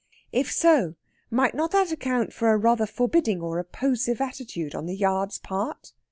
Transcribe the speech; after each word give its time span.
If 0.31 0.51
so, 0.51 0.95
might 1.29 1.53
not 1.53 1.69
that 1.73 1.91
account 1.91 2.33
for 2.33 2.51
a 2.51 2.57
rather 2.57 2.87
forbidding 2.87 3.39
or 3.39 3.59
opposive 3.59 4.19
attitude 4.19 4.73
on 4.73 4.87
the 4.87 4.95
Yard's 4.97 5.37
part? 5.37 5.93